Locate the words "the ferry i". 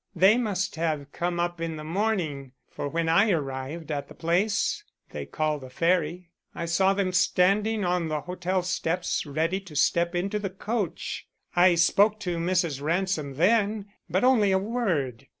5.59-6.65